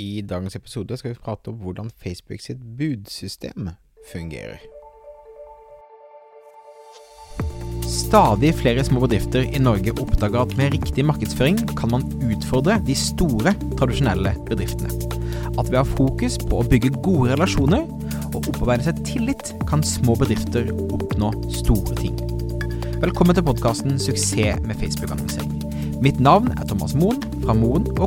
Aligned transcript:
I 0.00 0.22
dagens 0.24 0.56
episode 0.56 0.96
skal 0.96 1.12
vi 1.12 1.20
prate 1.20 1.52
om 1.52 1.58
hvordan 1.60 1.90
Facebook 2.00 2.40
sitt 2.40 2.60
budsystem 2.78 3.68
fungerer. 4.08 4.62
Stadig 7.84 8.54
flere 8.54 8.84
små 8.86 9.02
bedrifter 9.04 9.44
i 9.44 9.60
Norge 9.60 9.92
oppdager 10.00 10.40
at 10.40 10.54
med 10.56 10.72
riktig 10.72 11.04
markedsføring 11.04 11.58
kan 11.76 11.92
man 11.92 12.06
utfordre 12.24 12.78
de 12.86 12.96
store, 12.96 13.52
tradisjonelle 13.76 14.32
bedriftene. 14.48 14.88
At 15.58 15.68
ved 15.68 15.80
å 15.80 15.82
ha 15.82 15.88
fokus 15.88 16.38
på 16.40 16.62
å 16.62 16.68
bygge 16.70 16.94
gode 17.04 17.34
relasjoner 17.34 17.84
og 18.30 18.40
opparbeide 18.40 18.86
seg 18.88 19.02
tillit, 19.04 19.52
kan 19.68 19.84
små 19.84 20.16
bedrifter 20.22 20.70
oppnå 20.86 21.34
store 21.60 21.98
ting. 22.00 22.16
Velkommen 23.02 23.36
til 23.36 23.44
podkasten 23.44 23.98
'Suksess 23.98 24.64
med 24.64 24.80
Facebook-annonsering'. 24.80 26.00
Mitt 26.00 26.20
navn 26.20 26.54
er 26.56 26.64
Thomas 26.64 26.94
Moen 26.94 27.20
fra 27.44 27.52
Moen 27.52 27.84
Co. 27.96 28.06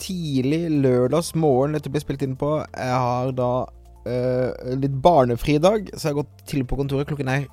Tidlig 0.00 0.64
lørdagsmorgen 0.82 1.76
dette 1.76 1.92
blir 1.92 2.02
spilt 2.02 2.24
inn 2.24 2.38
på. 2.40 2.56
Jeg 2.72 3.00
har 3.04 3.32
da 3.36 3.52
uh, 4.06 4.76
litt 4.80 4.96
barnefri 5.04 5.58
dag, 5.60 5.90
så 5.92 6.08
jeg 6.08 6.14
har 6.14 6.22
gått 6.22 6.46
til 6.48 6.64
på 6.64 6.78
kontoret. 6.80 7.08
Klokken 7.10 7.32
er 7.32 7.48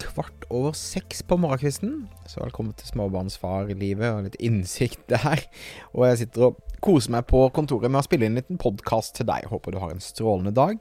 kvart 0.00 0.46
over 0.50 0.72
seks 0.76 1.22
på 1.22 1.36
morgenkvisten. 1.40 2.08
Så 2.26 2.40
velkommen 2.40 2.74
til 2.78 2.88
småbarnsfarlivet 2.88 4.10
og 4.10 4.26
litt 4.26 4.38
innsikt 4.42 5.06
der. 5.12 5.44
Og 5.92 6.08
jeg 6.08 6.24
sitter 6.24 6.48
og 6.48 6.60
koser 6.84 7.14
meg 7.14 7.26
på 7.30 7.46
kontoret 7.54 7.92
med 7.92 8.02
å 8.02 8.06
spille 8.06 8.26
inn 8.26 8.34
en 8.34 8.42
liten 8.42 8.60
podkast 8.60 9.16
til 9.18 9.28
deg. 9.28 9.48
Håper 9.52 9.74
du 9.74 9.80
har 9.82 9.94
en 9.94 10.02
strålende 10.02 10.54
dag. 10.56 10.80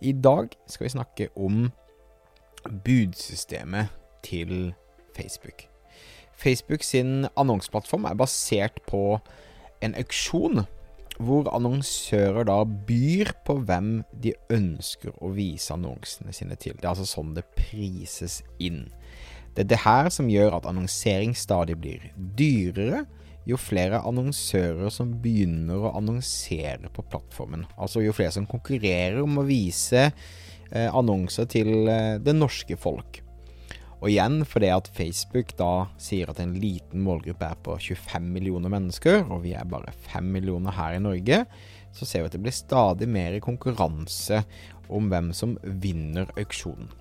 I 0.00 0.12
dag 0.12 0.54
skal 0.70 0.88
vi 0.88 0.94
snakke 0.96 1.30
om 1.36 1.70
budsystemet 2.86 3.94
til 4.26 4.72
Facebook. 5.16 5.68
Facebook 6.36 6.82
sin 6.84 7.26
annonseplattform 7.36 8.04
er 8.04 8.18
basert 8.18 8.82
på 8.88 9.18
en 9.84 9.96
auksjon 9.98 10.64
hvor 11.16 11.48
annonsører 11.48 12.44
da 12.48 12.58
byr 12.64 13.32
på 13.46 13.56
hvem 13.64 14.00
de 14.12 14.34
ønsker 14.52 15.14
å 15.24 15.30
vise 15.36 15.72
annonsene 15.72 16.34
sine 16.36 16.58
til. 16.60 16.76
Det 16.76 16.84
er 16.84 16.92
altså 16.92 17.08
sånn 17.08 17.34
det 17.36 17.46
prises 17.56 18.42
inn. 18.60 18.86
Det 19.56 19.64
er 19.64 19.70
det 19.72 19.82
her 19.86 20.10
som 20.12 20.28
gjør 20.28 20.58
at 20.58 20.68
annonsering 20.68 21.32
stadig 21.36 21.78
blir 21.80 22.10
dyrere, 22.36 23.06
jo 23.46 23.56
flere 23.60 24.02
annonsører 24.04 24.90
som 24.92 25.14
begynner 25.22 25.86
å 25.86 25.94
annonsere 25.96 26.90
på 26.92 27.04
plattformen. 27.06 27.64
Altså 27.78 28.02
jo 28.02 28.12
flere 28.16 28.34
som 28.34 28.48
konkurrerer 28.50 29.22
om 29.22 29.38
å 29.38 29.46
vise 29.46 30.08
eh, 30.10 30.90
annonser 30.90 31.46
til 31.48 31.86
eh, 31.88 32.16
det 32.20 32.34
norske 32.36 32.76
folk. 32.76 33.22
Og 34.02 34.10
igjen 34.12 34.42
fordi 34.44 34.68
at 34.74 34.90
Facebook 34.96 35.54
da 35.56 35.86
sier 36.00 36.28
at 36.30 36.40
en 36.42 36.54
liten 36.60 37.00
målgruppe 37.06 37.48
er 37.48 37.62
på 37.64 37.78
25 37.80 38.28
millioner 38.34 38.72
mennesker, 38.72 39.24
og 39.30 39.42
vi 39.46 39.54
er 39.56 39.68
bare 39.68 39.94
5 40.12 40.28
millioner 40.36 40.76
her 40.76 40.98
i 40.98 41.02
Norge, 41.02 41.42
så 41.96 42.04
ser 42.04 42.22
vi 42.22 42.30
at 42.30 42.36
det 42.36 42.42
blir 42.44 42.56
stadig 42.56 43.08
mer 43.08 43.38
konkurranse 43.44 44.42
om 44.92 45.08
hvem 45.10 45.32
som 45.34 45.56
vinner 45.64 46.28
auksjonen. 46.36 46.92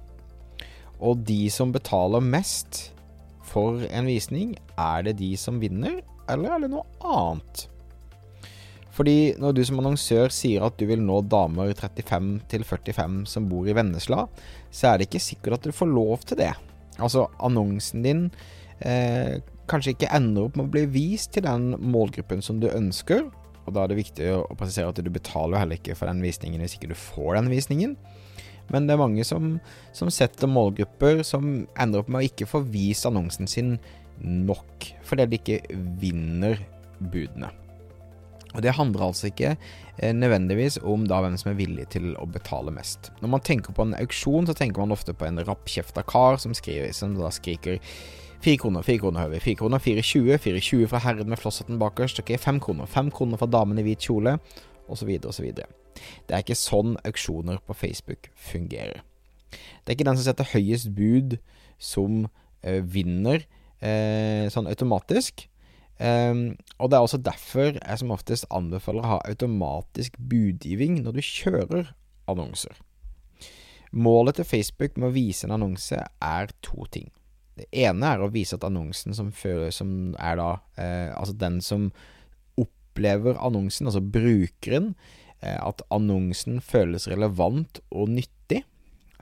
Og 1.03 1.25
de 1.27 1.49
som 1.51 1.73
betaler 1.75 2.23
mest 2.23 2.89
for 3.45 3.83
en 3.91 4.07
visning, 4.07 4.55
er 4.79 5.03
det 5.05 5.17
de 5.19 5.33
som 5.37 5.59
vinner, 5.61 5.99
eller 6.31 6.55
er 6.55 6.63
det 6.63 6.71
noe 6.71 6.87
annet? 7.03 7.67
Fordi 8.95 9.35
når 9.41 9.57
du 9.57 9.59
som 9.67 9.81
annonsør 9.81 10.31
sier 10.31 10.63
at 10.63 10.77
du 10.79 10.85
vil 10.87 11.01
nå 11.03 11.19
damer 11.27 11.73
35 11.75 12.29
til 12.51 12.63
45 12.63 13.25
som 13.27 13.49
bor 13.51 13.67
i 13.67 13.75
Vennesla, 13.75 14.23
så 14.71 14.93
er 14.93 14.97
det 14.97 15.09
ikke 15.09 15.25
sikkert 15.25 15.57
at 15.57 15.67
du 15.67 15.75
får 15.75 15.91
lov 15.91 16.23
til 16.23 16.39
det. 16.39 16.53
Altså, 16.99 17.25
annonsen 17.43 18.05
din 18.05 18.27
eh, 18.79 19.41
kanskje 19.69 19.95
ikke 19.95 20.11
ender 20.15 20.47
opp 20.47 20.59
med 20.59 20.67
å 20.67 20.73
bli 20.75 20.85
vist 20.93 21.33
til 21.35 21.45
den 21.47 21.73
målgruppen 21.81 22.43
som 22.45 22.61
du 22.61 22.69
ønsker. 22.71 23.25
Og 23.65 23.73
da 23.73 23.83
er 23.83 23.91
det 23.91 23.99
viktig 23.99 24.29
å 24.35 24.43
presisere 24.57 24.91
at 24.91 25.01
du 25.01 25.09
betaler 25.13 25.63
heller 25.63 25.79
ikke 25.79 25.97
for 25.97 26.09
den 26.09 26.21
visningen 26.23 26.61
hvis 26.61 26.77
ikke 26.77 26.91
du 26.93 26.97
får 26.99 27.39
den 27.39 27.51
visningen. 27.53 27.97
Men 28.73 28.87
det 28.87 28.95
er 28.95 29.01
mange 29.01 29.25
som, 29.27 29.57
som 29.93 30.09
setter 30.13 30.49
målgrupper 30.49 31.21
som 31.25 31.65
ender 31.77 32.01
opp 32.01 32.09
med 32.09 32.23
å 32.23 32.29
ikke 32.29 32.49
få 32.49 32.63
vist 32.65 33.05
annonsen 33.09 33.49
sin 33.49 33.75
nok, 34.21 34.89
fordi 35.05 35.27
de 35.29 35.39
ikke 35.41 35.59
vinner 36.01 36.61
budene. 36.99 37.51
Og 38.55 38.61
Det 38.63 38.75
handler 38.77 39.07
altså 39.09 39.29
ikke 39.29 39.55
eh, 39.55 40.13
nødvendigvis 40.15 40.79
om 40.83 41.05
da 41.07 41.21
hvem 41.21 41.37
som 41.37 41.51
er 41.51 41.59
villig 41.59 41.89
til 41.93 42.13
å 42.15 42.27
betale 42.29 42.71
mest. 42.71 43.11
Når 43.21 43.33
man 43.35 43.43
tenker 43.43 43.75
på 43.75 43.85
en 43.85 43.97
auksjon, 43.99 44.47
så 44.47 44.55
tenker 44.57 44.81
man 44.81 44.95
ofte 44.95 45.13
på 45.13 45.27
en 45.27 45.43
rappkjefta 45.43 46.05
kar 46.07 46.39
som, 46.41 46.55
skriver, 46.55 46.93
som 46.95 47.17
da 47.19 47.31
skriker 47.33 47.81
Fire 48.45 48.59
kroner, 48.61 48.83
fire 48.85 49.01
kroner 49.01 49.23
høver, 49.23 49.41
fire 49.41 49.57
kroner, 49.57 49.81
4,20, 49.81 50.35
4,20 50.43 50.89
fra 50.91 50.99
herren 51.01 51.31
med 51.31 51.39
flosshatten 51.41 51.79
bakerst, 51.81 52.19
ok, 52.21 52.35
fem 52.37 52.59
kroner, 52.61 52.85
fem 52.85 53.07
kroner 53.09 53.39
fra 53.41 53.47
damen 53.49 53.79
i 53.81 53.85
hvit 53.87 54.05
kjole, 54.05 54.35
osv., 54.91 55.09
osv. 55.25 55.47
Det 55.55 56.35
er 56.35 56.43
ikke 56.43 56.57
sånn 56.59 56.93
auksjoner 57.07 57.57
på 57.65 57.73
Facebook 57.73 58.29
fungerer. 58.37 59.01
Det 59.49 59.89
er 59.89 59.97
ikke 59.97 60.07
den 60.11 60.19
som 60.19 60.27
setter 60.27 60.51
høyest 60.51 60.91
bud, 60.93 61.37
som 61.81 62.27
ø, 62.27 62.75
vinner 62.85 63.47
ø, 63.81 63.95
sånn 64.53 64.69
automatisk. 64.69 65.47
Um, 65.95 66.57
og 66.75 66.91
det 66.91 66.97
er 66.97 67.05
også 67.05 67.21
derfor 67.23 67.77
jeg 67.77 67.99
som 68.01 68.11
oftest 68.11 68.47
anbefaler 68.51 69.05
å 69.05 69.11
ha 69.13 69.19
automatisk 69.29 70.17
budgiving 70.19 70.99
når 71.05 71.15
du 71.15 71.21
kjører 71.23 71.93
annonser. 72.31 72.75
Målet 73.95 74.35
til 74.35 74.49
Facebook 74.49 74.97
med 74.99 75.07
å 75.07 75.15
vise 75.15 75.47
en 75.47 75.55
annonse 75.55 75.95
er 75.95 76.51
to 76.65 76.83
ting. 76.91 77.07
Det 77.55 77.69
ene 77.85 78.09
er 78.11 78.19
å 78.19 78.31
vise 78.33 78.57
at 78.57 78.65
annonsen 78.67 79.15
som, 79.15 79.31
føler, 79.31 79.71
som 79.71 80.11
er 80.19 80.35
da 80.35 80.49
eh, 80.75 81.13
Altså 81.15 81.37
den 81.39 81.61
som 81.63 81.87
opplever 82.59 83.39
annonsen, 83.39 83.87
altså 83.87 84.03
brukeren, 84.03 84.93
eh, 85.39 85.55
at 85.55 85.83
annonsen 85.95 86.59
føles 86.59 87.07
relevant 87.07 87.79
og 87.95 88.11
nyttig. 88.11 88.65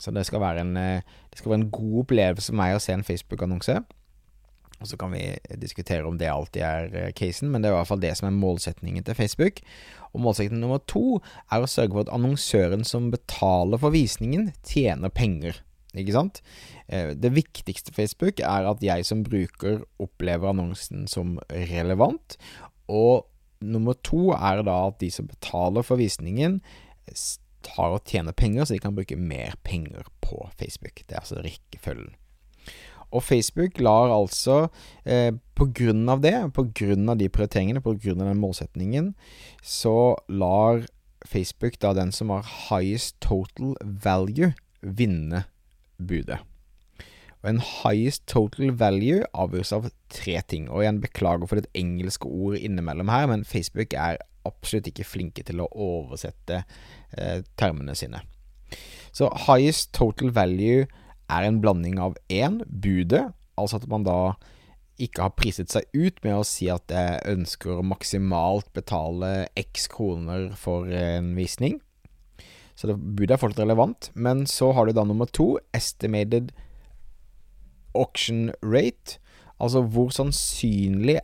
Så 0.02 0.10
det 0.10 0.26
skal 0.26 0.42
være 0.42 0.66
en, 0.66 0.74
eh, 0.78 1.06
det 1.30 1.38
skal 1.38 1.54
være 1.54 1.62
en 1.62 1.74
god 1.76 2.00
opplevelse 2.08 2.50
for 2.50 2.58
meg 2.64 2.74
å 2.74 2.82
se 2.82 2.98
en 2.98 3.06
Facebook-annonse. 3.06 3.78
Og 4.84 4.90
så 4.92 5.00
kan 5.00 5.14
vi 5.16 5.24
diskutere 5.62 6.04
om 6.04 6.18
det 6.20 6.28
alltid 6.28 6.64
er 6.68 6.96
eh, 7.00 7.12
casen, 7.16 7.50
men 7.54 7.64
det 7.64 7.70
er 7.70 7.78
i 7.78 7.80
hvert 7.80 7.90
fall 7.94 8.04
det 8.04 8.12
som 8.20 8.28
er 8.28 8.36
målsetningen 8.36 9.06
til 9.08 9.16
Facebook. 9.16 9.62
Og 10.12 10.26
målsetning 10.26 10.60
nummer 10.60 10.82
to 10.92 11.22
er 11.48 11.64
å 11.64 11.70
sørge 11.72 11.96
for 11.96 12.04
at 12.04 12.12
annonsøren 12.14 12.84
som 12.88 13.08
betaler 13.14 13.80
for 13.80 13.96
visningen, 13.96 14.52
tjener 14.68 15.14
penger. 15.14 15.62
Ikke 15.96 16.16
sant? 16.16 16.42
Eh, 16.92 17.14
det 17.16 17.32
viktigste 17.38 17.96
Facebook 17.96 18.44
er 18.44 18.68
at 18.68 18.84
jeg 18.84 19.08
som 19.08 19.24
bruker 19.24 19.86
opplever 20.04 20.52
annonsen 20.52 21.08
som 21.08 21.38
relevant. 21.48 22.36
Og 22.92 23.24
nummer 23.64 23.96
to 24.04 24.34
er 24.36 24.66
da 24.68 24.82
at 24.90 25.00
de 25.00 25.10
som 25.14 25.30
betaler 25.32 25.86
for 25.88 26.02
visningen, 26.02 26.60
tar 27.64 27.96
og 27.96 28.04
tjener 28.10 28.36
penger, 28.36 28.68
så 28.68 28.76
de 28.76 28.84
kan 28.84 28.96
bruke 28.98 29.16
mer 29.16 29.56
penger 29.64 30.12
på 30.20 30.42
Facebook. 30.60 31.06
Det 31.08 31.16
er 31.16 31.24
altså 31.24 31.40
rekkefølgen. 31.46 32.18
Og 33.14 33.24
Facebook 33.24 33.80
lar 33.84 34.10
altså, 34.14 34.68
eh, 35.06 35.32
av 35.34 36.22
det, 36.22 36.34
av 36.34 37.18
de 37.18 37.30
prioriteringene, 37.30 37.82
av 37.84 38.00
den 38.02 38.42
målsetningen, 38.42 39.14
så 39.62 40.16
lar 40.28 40.86
Facebook 41.26 41.80
da 41.80 41.94
den 41.94 42.12
som 42.12 42.30
har 42.30 42.44
highest 42.70 43.20
total 43.22 43.76
value, 43.82 44.54
vinne 44.82 45.46
budet. 45.98 46.40
Og 47.44 47.50
En 47.50 47.60
highest 47.60 48.26
total 48.28 48.72
value 48.72 49.24
avgjøres 49.36 49.74
av 49.76 49.90
tre 50.10 50.42
ting. 50.48 50.70
Og 50.70 50.84
igjen 50.84 51.02
beklager 51.04 51.48
for 51.48 51.60
det 51.60 51.72
engelske 51.76 52.28
ord 52.28 52.56
innimellom 52.56 53.12
her, 53.12 53.28
men 53.28 53.44
Facebook 53.44 53.94
er 53.94 54.18
absolutt 54.48 54.88
ikke 54.88 55.08
flinke 55.08 55.44
til 55.44 55.60
å 55.64 55.70
oversette 55.72 56.64
eh, 57.18 57.44
termene 57.60 57.96
sine. 57.96 58.24
Så 59.12 59.30
highest 59.48 59.92
total 59.94 60.32
value 60.36 60.88
er 61.32 61.48
en 61.48 61.62
blanding 61.64 62.00
av 62.02 62.18
én, 62.32 62.62
budet, 62.68 63.30
altså 63.60 63.80
at 63.80 63.88
man 63.92 64.06
da 64.08 64.36
ikke 65.02 65.26
har 65.26 65.34
priset 65.38 65.72
seg 65.74 65.88
ut 65.96 66.20
med 66.26 66.36
å 66.38 66.46
si 66.46 66.68
at 66.72 66.92
jeg 66.94 67.24
ønsker 67.32 67.80
å 67.80 67.86
maksimalt 67.86 68.70
betale 68.78 69.48
x 69.58 69.88
kroner 69.92 70.52
for 70.60 70.90
en 70.94 71.34
visning. 71.38 71.80
Så 72.78 72.90
det, 72.90 72.98
budet 72.98 73.36
er 73.36 73.42
fortsatt 73.42 73.64
relevant. 73.66 74.12
Men 74.14 74.46
så 74.50 74.72
har 74.74 74.86
du 74.86 74.94
da 74.96 75.06
nummer 75.06 75.30
to, 75.30 75.58
estimated 75.74 76.52
auction 77.98 78.52
rate. 78.62 79.20
Altså 79.62 79.84
hvor 79.86 80.14
sannsynlig 80.14 81.20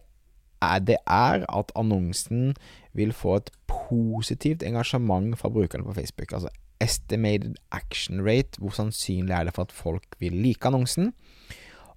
er 0.66 0.82
det 0.84 1.00
er 1.08 1.46
at 1.48 1.72
annonsen 1.80 2.54
vil 2.98 3.14
få 3.16 3.38
et 3.40 3.52
positivt 3.70 4.66
engasjement 4.66 5.38
fra 5.40 5.52
brukerne 5.54 5.86
på 5.88 5.96
Facebook. 6.02 6.34
Altså 6.34 6.50
estimated 6.84 7.58
action 7.76 8.24
rate, 8.26 8.60
hvor 8.60 8.76
sannsynlig 8.76 9.36
er 9.36 9.48
det 9.48 9.56
for 9.56 9.68
at 9.68 9.76
folk 9.76 10.16
vil 10.22 10.38
like 10.44 10.68
annonsen. 10.68 11.12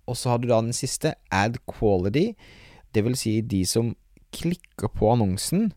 Og 0.06 0.18
så 0.18 0.32
har 0.32 0.42
du 0.42 0.48
da 0.50 0.60
den 0.62 0.74
siste, 0.76 1.14
ad 1.30 1.60
quality, 1.70 2.32
det 2.92 3.04
vil 3.06 3.16
si 3.16 3.38
de 3.40 3.62
som 3.68 3.94
klikker 4.34 4.90
på 4.92 5.12
annonsen, 5.12 5.70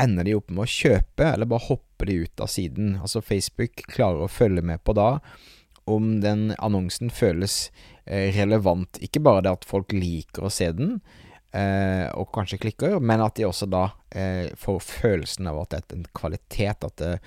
ender 0.00 0.26
de 0.26 0.36
opp 0.36 0.50
med 0.50 0.64
å 0.64 0.70
kjøpe, 0.70 1.26
eller 1.26 1.48
bare 1.50 1.68
hopper 1.68 2.10
de 2.10 2.22
ut 2.24 2.42
av 2.42 2.50
siden. 2.50 2.96
Altså 3.00 3.22
Facebook 3.24 3.84
klarer 3.90 4.24
å 4.24 4.30
følge 4.30 4.64
med 4.66 4.82
på 4.86 4.94
da 4.96 5.18
om 5.90 6.18
den 6.22 6.48
annonsen 6.64 7.12
føles 7.12 7.68
eh, 8.06 8.32
relevant. 8.36 8.98
Ikke 9.04 9.22
bare 9.24 9.44
det 9.44 9.52
at 9.58 9.68
folk 9.68 9.92
liker 9.92 10.46
å 10.46 10.52
se 10.52 10.70
den, 10.76 10.96
eh, 11.52 12.06
og 12.16 12.30
kanskje 12.34 12.60
klikker, 12.62 12.96
men 13.04 13.22
at 13.24 13.36
de 13.38 13.46
også 13.48 13.68
da 13.70 13.86
eh, 14.10 14.48
får 14.60 14.80
følelsen 14.88 15.50
av 15.50 15.60
at 15.62 15.74
det 15.74 15.82
er 15.82 15.98
en 15.98 16.08
kvalitet, 16.16 16.88
at 16.88 16.96
det, 17.02 17.18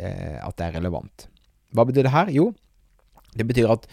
at 0.00 0.56
det 0.56 0.66
er 0.66 0.78
relevant. 0.78 1.28
Hva 1.76 1.84
betyr 1.86 2.06
det 2.06 2.14
her? 2.14 2.32
Jo, 2.34 2.50
det 3.36 3.46
betyr 3.46 3.70
at 3.72 3.86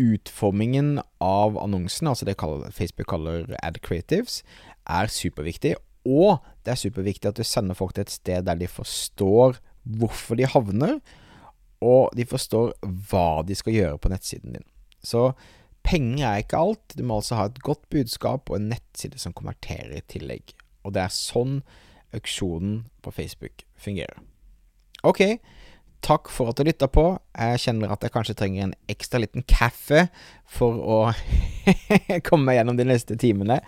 utformingen 0.00 0.98
av 1.22 1.58
annonsen, 1.62 2.10
altså 2.10 2.26
det 2.26 2.36
Facebook 2.74 3.08
kaller 3.10 3.54
ad 3.62 3.78
creatives, 3.82 4.42
er 4.90 5.10
superviktig. 5.10 5.76
Og 6.04 6.42
det 6.66 6.74
er 6.74 6.80
superviktig 6.80 7.30
at 7.30 7.38
du 7.38 7.46
sender 7.46 7.78
folk 7.78 7.94
til 7.96 8.04
et 8.04 8.12
sted 8.12 8.46
der 8.46 8.58
de 8.60 8.68
forstår 8.68 9.60
hvorfor 9.84 10.38
de 10.38 10.48
havner, 10.48 10.98
og 11.84 12.14
de 12.16 12.24
forstår 12.28 12.72
hva 13.10 13.44
de 13.46 13.56
skal 13.58 13.76
gjøre 13.76 14.00
på 14.00 14.10
nettsiden 14.12 14.56
din. 14.56 14.66
Så 15.04 15.32
penger 15.84 16.26
er 16.26 16.42
ikke 16.42 16.60
alt. 16.60 16.96
Du 16.96 17.04
må 17.04 17.20
altså 17.20 17.38
ha 17.38 17.48
et 17.50 17.60
godt 17.64 17.84
budskap 17.92 18.50
og 18.50 18.56
en 18.56 18.70
nettside 18.72 19.20
som 19.20 19.36
konverterer 19.36 19.98
i 19.98 20.04
tillegg. 20.08 20.54
Og 20.84 20.94
det 20.96 21.04
er 21.04 21.12
sånn 21.12 21.58
auksjonen 22.16 22.86
på 23.04 23.12
Facebook 23.12 23.66
fungerer. 23.76 24.16
Ok, 25.04 25.20
takk 26.04 26.30
for 26.32 26.48
at 26.48 26.56
du 26.56 26.64
lytta 26.64 26.88
på. 26.88 27.10
Jeg 27.36 27.60
kjenner 27.66 27.90
at 27.92 28.04
jeg 28.04 28.12
kanskje 28.14 28.36
trenger 28.38 28.64
en 28.64 28.76
ekstra 28.88 29.20
liten 29.20 29.44
kaffe 29.44 30.06
for 30.48 30.78
å 30.80 31.00
komme 32.28 32.46
meg 32.48 32.56
gjennom 32.56 32.78
de 32.78 32.86
neste 32.88 33.18
timene 33.20 33.58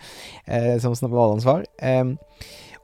eh, 0.46 0.76
som 0.80 0.96
snabelansvar. 0.96 1.66
Eh, 1.76 2.14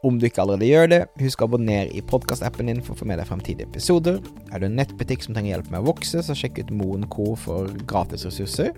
om 0.05 0.19
du 0.19 0.27
ikke 0.27 0.43
allerede 0.43 0.69
gjør 0.69 0.89
det, 0.91 1.01
husk 1.23 1.41
å 1.41 1.49
abonnere 1.49 1.95
i 1.97 2.03
podkastappen 2.05 2.69
din 2.69 2.85
for 2.85 2.93
å 2.93 3.01
få 3.01 3.09
med 3.09 3.23
deg 3.23 3.31
fremtidige 3.31 3.71
episoder. 3.71 4.21
Er 4.51 4.61
du 4.61 4.69
en 4.69 4.77
nettbutikk 4.77 5.25
som 5.25 5.33
trenger 5.37 5.55
hjelp 5.55 5.73
med 5.73 5.81
å 5.81 5.89
vokse, 5.93 6.21
så 6.27 6.37
sjekk 6.37 6.61
ut 6.61 6.75
Moen 6.77 7.09
Co. 7.13 7.31
for 7.39 7.73
gratisressurser. 7.89 8.75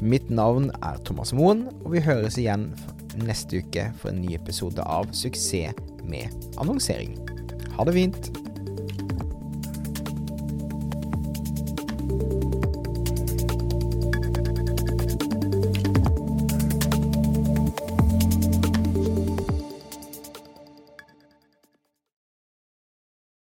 Mitt 0.00 0.32
navn 0.32 0.70
er 0.80 0.98
Thomas 1.06 1.34
Moen, 1.36 1.66
og 1.84 1.92
vi 1.94 2.02
høres 2.02 2.40
igjen 2.40 2.70
neste 3.20 3.60
uke 3.60 3.90
for 4.00 4.10
en 4.10 4.22
ny 4.24 4.34
episode 4.38 4.82
av 4.82 5.12
Suksess 5.14 5.76
med 6.08 6.32
annonsering. 6.58 7.18
Ha 7.76 7.84
det 7.84 8.00
fint. 8.00 8.39